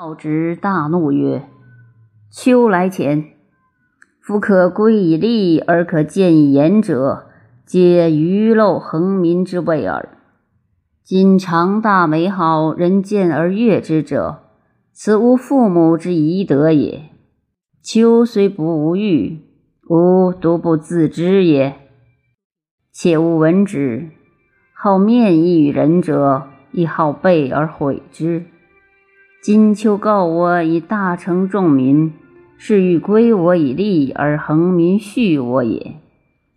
[0.00, 1.48] 道直大怒曰
[2.30, 3.30] ：“秋来前，
[4.20, 7.26] 夫可归以利而可见以言者，
[7.66, 10.16] 皆鱼陋横民之谓耳。
[11.02, 14.42] 今长大美好，人见而悦之者，
[14.92, 17.06] 此无父母之遗德也。
[17.82, 19.40] 秋虽不无欲，
[19.88, 21.74] 吾独不自知也。
[22.92, 24.10] 且吾闻之，
[24.72, 28.44] 好面异于人者，亦好背而毁之。”
[29.50, 32.12] 今秋告我以大成众民，
[32.58, 35.96] 是欲归我以利而恒民恤我也，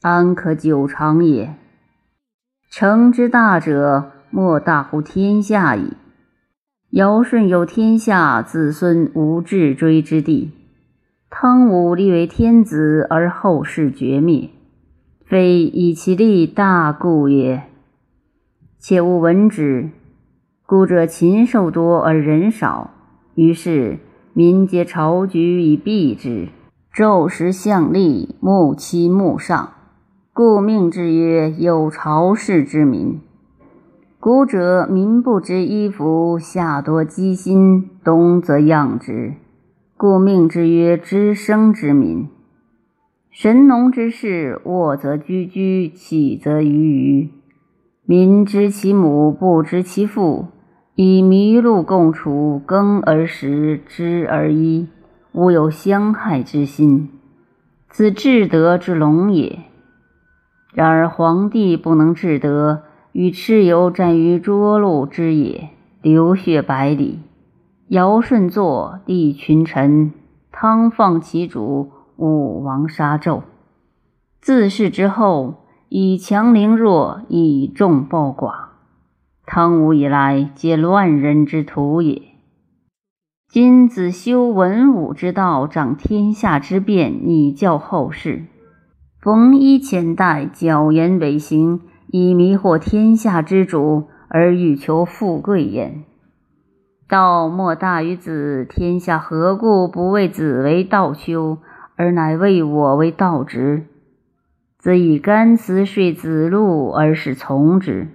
[0.00, 1.54] 安可久长也？
[2.68, 5.92] 成之大者，莫大乎天下矣。
[6.90, 10.50] 尧舜有天下，子孙无至追之地。
[11.30, 14.50] 汤武立为天子，而后世绝灭，
[15.24, 17.62] 非以其利大故也。
[18.80, 19.90] 且吾闻之。
[20.74, 22.92] 故者禽兽多而人少，
[23.34, 23.98] 于是
[24.32, 26.48] 民皆朝局以避之。
[26.94, 29.74] 昼时向立，暮期暮上，
[30.32, 33.20] 故命之曰有朝氏之民。
[34.18, 39.34] 古者民不知衣服，夏多积薪，冬则养之，
[39.98, 42.26] 故命之曰知生之民。
[43.30, 47.30] 神农之事，卧则居居，起则于于。
[48.06, 50.46] 民知其母，不知其父。
[50.94, 54.88] 以麋鹿共处，耕而食，织而衣，
[55.32, 57.08] 无有相害之心，
[57.88, 59.60] 此至德之隆也。
[60.74, 62.82] 然而皇帝不能至德，
[63.12, 65.70] 与蚩尤战于涿鹿之野，
[66.02, 67.20] 流血百里。
[67.88, 70.12] 尧舜作，帝群臣，
[70.50, 73.42] 汤放其主，武王杀纣。
[74.40, 75.54] 自是之后，
[75.88, 78.71] 以强凌弱，以众暴寡。
[79.44, 82.22] 汤武以来，皆乱人之徒也。
[83.48, 88.44] 今子修文武之道，长天下之变，以教后世。
[89.20, 96.04] 逢一前代，矫言伪行，以迷惑天下之主，而欲求富贵焉。
[97.08, 101.58] 道莫大于子，天下何故不为子为道修，
[101.96, 103.86] 而乃为我为道直？
[104.78, 108.08] 子以干丝说子路，而使从之。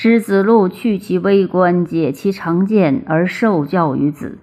[0.00, 4.38] 使子路去其微官，解其长剑，而受教于子。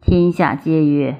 [0.00, 1.18] 天下皆曰：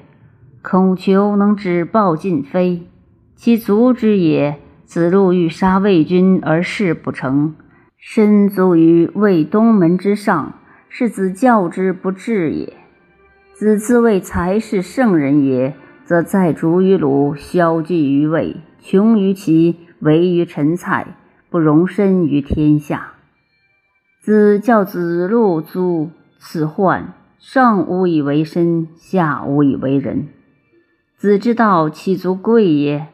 [0.63, 2.87] 孔求能止暴尽非，
[3.35, 4.57] 其足之也。
[4.83, 7.53] 子路欲杀魏军而事不成，
[7.99, 10.55] 身足于魏东门之上，
[10.89, 12.73] 是子教之不至也。
[13.53, 21.15] 子自谓才是圣人也，则在逐于鲁，消聚于魏，穷于齐，围于陈蔡，
[21.51, 23.13] 不容身于天下。
[24.23, 30.27] 子教子路诛此患，上无以为身，下无以为人。
[31.17, 33.07] 子之道其足贵也？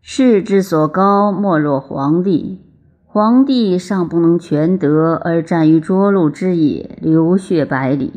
[0.00, 2.62] 世之所高，莫若皇帝。
[3.04, 8.14] 皇帝尚不能全德，而战于涿鹿之野，流血百里。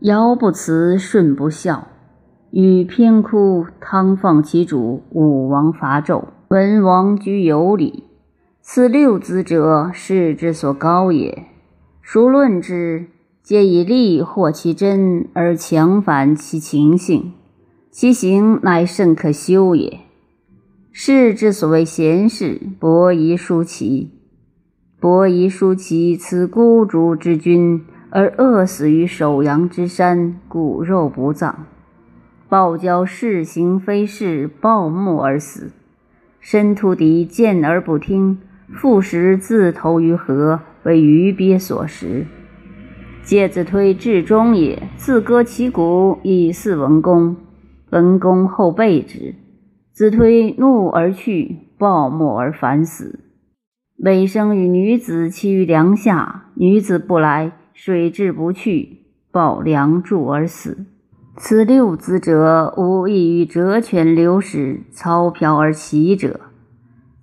[0.00, 1.86] 尧不辞，舜不孝，
[2.50, 8.07] 禹偏哭，汤放其主，武王伐纣，文王居有礼。
[8.70, 11.46] 此六子者，世之所高也。
[12.02, 13.06] 孰论之，
[13.42, 17.32] 皆以利获其真，而强反其情性。
[17.90, 20.00] 其行乃甚可修也。
[20.92, 24.10] 世之所谓贤士，伯夷叔齐。
[25.00, 31.64] 伯夷叔齐此孤竹之君，而饿死于首阳之山，骨肉不葬。
[32.50, 35.70] 暴交是行非事，暴木而死。
[36.38, 38.40] 申屠敌见而不听。
[38.74, 42.26] 复食自投于河，为鱼鳖所食。
[43.22, 47.36] 介子推至忠也，自割其骨以祀文公。
[47.90, 49.34] 文公后背之，
[49.92, 53.20] 子推怒而去，暴木而反死。
[53.98, 58.98] 尾生与女子栖于梁下，女子不来，水至不去，
[59.32, 60.86] 抱梁柱而死。
[61.36, 66.40] 此六子者，无异于折犬流矢，操瓢而骑者。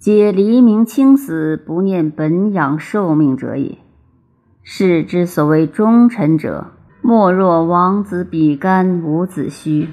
[0.05, 3.79] 皆黎明轻死，不念本养寿命者也。
[4.61, 9.87] 世之所谓忠臣者，莫若王子比干、伍子胥。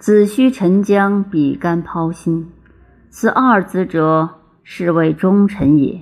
[0.00, 2.48] 子胥沉江，比干抛心。
[3.08, 4.30] 此二子者，
[4.64, 6.00] 是谓忠臣也。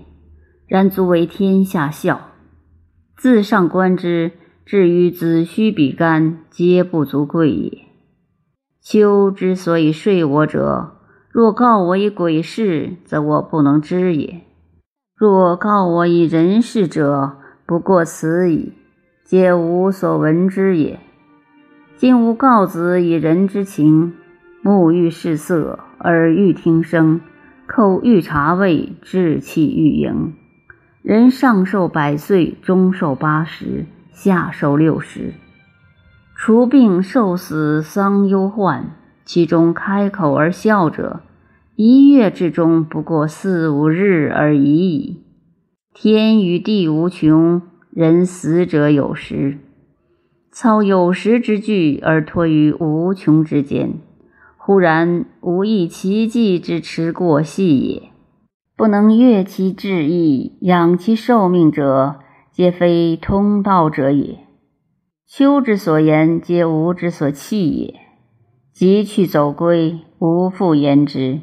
[0.67, 2.31] 然足为天下笑。
[3.14, 4.32] 自上观之，
[4.64, 7.82] 至于子胥、比干，皆不足贵也。
[8.81, 10.94] 秋之所以睡我者，
[11.34, 14.42] 若告我以鬼事，则我不能知也；
[15.16, 18.72] 若告我以人事者，不过此矣，
[19.25, 21.00] 皆无所闻之也。
[21.96, 24.14] 今吾告子以人之情，
[24.62, 27.20] 目欲视色，耳欲听声，
[27.66, 30.34] 口欲察味，志气欲盈。
[31.02, 35.34] 人上寿百岁，中寿八十，下寿六十。
[36.36, 38.92] 除病受死丧忧患，
[39.25, 41.21] 其中开口而笑者，
[41.76, 45.23] 一月之中不过四五日而已矣。
[45.94, 49.59] 天与地无穷，人死者有时。
[50.53, 53.94] 操有时之具而托于无穷之间，
[54.56, 58.11] 忽然无益其计之持过细也。
[58.77, 62.20] 不能悦其志意，养其寿命者，
[62.53, 64.38] 皆非通道者也。
[65.27, 68.04] 秋之所言，皆吾之所弃也。
[68.75, 71.41] 即去走归，无复言之。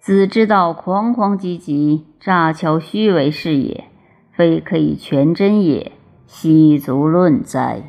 [0.00, 3.84] 子之道狂狂急急，诈巧虚伪是也，
[4.32, 5.92] 非可以全真也。
[6.26, 7.82] 奚足论哉？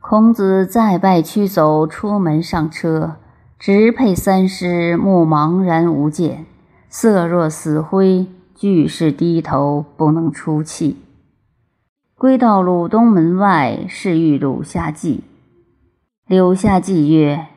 [0.00, 3.16] 孔子再拜驱走，出门上车，
[3.58, 6.46] 直佩三师，目茫然无见，
[6.88, 10.96] 色若死灰，俱是低头，不能出气。
[12.16, 15.24] 归到鲁东门外，是遇鲁下季。
[16.26, 17.48] 柳下季曰：“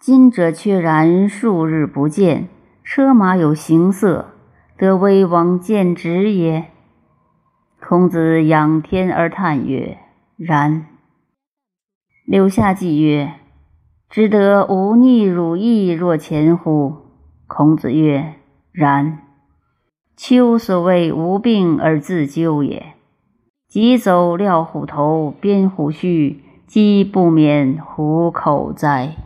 [0.00, 2.48] 今者却然数日不见，
[2.84, 4.28] 车马有形色，
[4.76, 6.66] 得威王见直也。”
[7.82, 9.98] 孔子仰天而叹曰
[10.38, 10.86] ：“然。”
[12.24, 13.34] 柳下祭曰
[14.08, 16.96] ：“只得无逆汝意若前乎？”
[17.48, 18.34] 孔子曰
[18.70, 19.18] ：“然。
[20.16, 22.94] 秋所谓无病而自救也。”
[23.68, 29.16] 疾走料虎头，鞭虎须，饥不免虎口哉。